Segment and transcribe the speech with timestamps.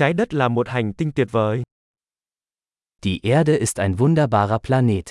[0.00, 1.62] Trái đất là một hành tinh tuyệt vời.
[3.02, 5.04] Die Erde ist ein wunderbarer Planet.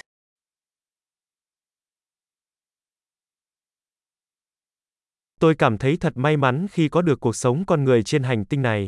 [5.39, 8.46] Tôi cảm thấy thật may mắn khi có được cuộc sống con người trên hành
[8.46, 8.88] tinh này.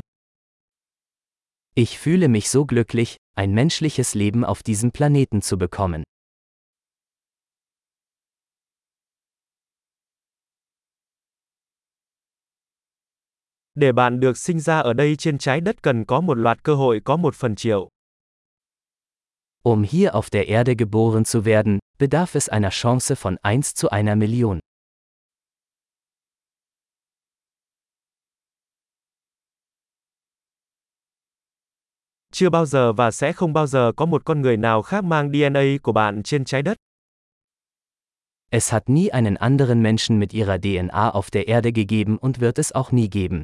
[1.75, 6.03] Ich fühle mich so glücklich, ein menschliches Leben auf diesem Planeten zu bekommen.
[13.75, 16.75] Để bạn được sinh ra ở đây trên trái đất cần có một loạt cơ
[16.75, 17.89] hội có một phần triệu.
[19.63, 23.87] Um hier auf der Erde geboren zu werden, bedarf es einer Chance von 1 zu
[23.87, 24.59] einer Million.
[32.31, 35.31] Chưa bao giờ và sẽ không bao giờ có một con người nào khác mang
[35.31, 36.77] DNA của bạn trên trái đất.
[38.49, 42.59] Es hat nie einen anderen Menschen mit ihrer DNA auf der Erde gegeben und wird
[42.59, 43.43] es auch nie geben.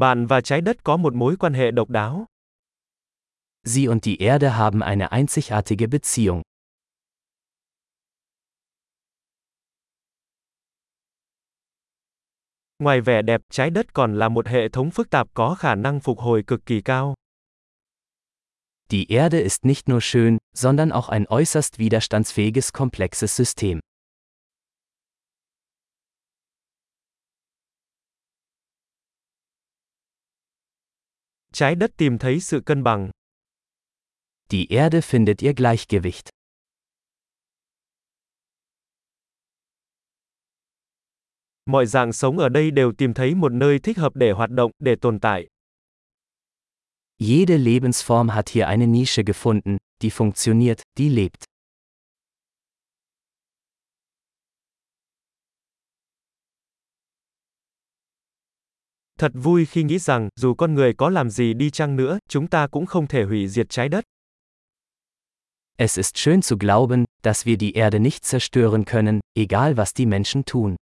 [0.00, 2.26] Bạn và trái đất có một mối quan hệ độc đáo.
[3.64, 6.42] Sie und die Erde haben eine einzigartige Beziehung.
[12.78, 16.00] Ngoài vẻ đẹp, trái đất còn là một hệ thống phức tạp có khả năng
[16.00, 17.14] phục hồi cực kỳ cao.
[18.90, 23.80] Die Erde ist nicht nur schön, sondern auch ein äußerst widerstandsfähiges komplexes System.
[31.60, 33.10] Trái đất tìm thấy sự cân bằng.
[34.50, 36.28] Die Erde findet ihr Gleichgewicht.
[41.66, 44.70] Mọi dạng sống ở đây đều tìm thấy một nơi thích hợp để hoạt động,
[44.78, 45.46] để tồn tại.
[47.18, 51.49] Jede Lebensform hat hier eine Nische gefunden, die funktioniert, die lebt.
[59.20, 62.46] Thật vui khi nghĩ rằng, dù con người có làm gì đi chăng nữa, chúng
[62.46, 64.04] ta cũng không thể hủy diệt trái đất.
[65.76, 70.06] Es ist schön zu glauben, dass wir die Erde nicht zerstören können, egal was die
[70.06, 70.76] Menschen tun.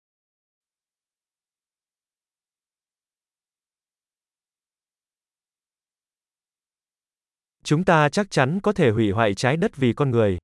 [7.63, 10.38] Chúng ta chắc chắn có thể hủy hoại trái đất vì con người.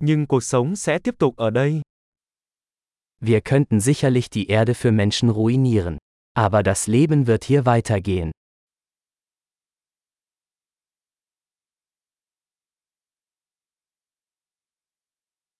[0.00, 1.82] Nhưng cuộc sống sẽ tiếp tục ở đây.
[3.20, 5.96] Wir könnten sicherlich die Erde für Menschen ruinieren.
[6.36, 8.30] Aber das Leben wird hier weitergehen.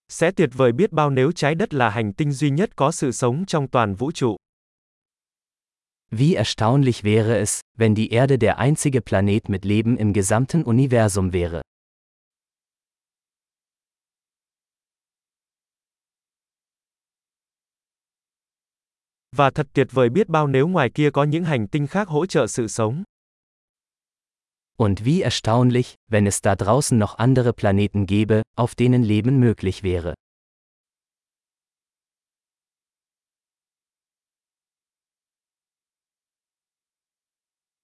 [0.08, 3.12] Sẽ tuyệt vời biết bao nếu trái đất là hành tinh duy nhất có sự
[3.12, 4.36] sống trong toàn vũ trụ.
[6.10, 11.32] Wie erstaunlich wäre es, wenn die Erde der einzige Planet mit Leben im gesamten Universum
[11.32, 11.65] wäre.
[19.36, 22.26] Và thật tuyệt vời biết bao nếu ngoài kia có những hành tinh khác hỗ
[22.26, 23.04] trợ sự sống.
[24.76, 29.82] Und wie erstaunlich, wenn es da draußen noch andere Planeten gäbe, auf denen Leben möglich
[29.82, 30.14] wäre.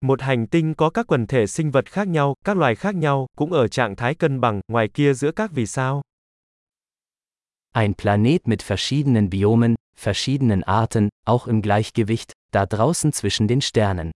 [0.00, 3.26] Một hành tinh có các quần thể sinh vật khác nhau, các loài khác nhau,
[3.36, 6.02] cũng ở trạng thái cân bằng, ngoài kia giữa các vì sao.
[7.72, 14.10] Ein Planet mit verschiedenen Biomen, verschiedenen Arten, auch im Gleichgewicht, da draußen zwischen den Sternen.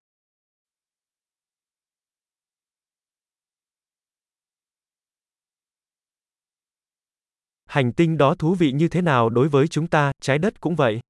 [7.66, 10.76] Hành tinh đó thú vị như thế nào đối với chúng ta, trái đất cũng
[10.76, 11.00] vậy.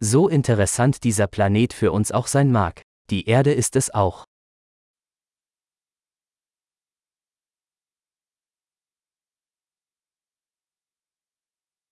[0.00, 2.72] So interessant dieser Planet für uns auch sein mag.
[3.10, 4.24] Die Erde ist es auch.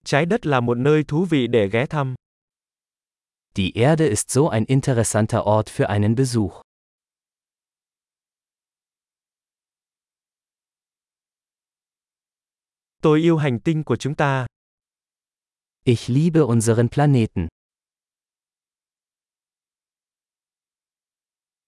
[0.04, 2.14] Trái đất là một nơi thú vị để ghé thăm.
[3.56, 6.62] Die Erde ist so ein interessanter Ort für einen Besuch.
[13.02, 14.46] Tôi yêu hành tinh của chúng ta.
[15.84, 17.48] Ich liebe unseren Planeten.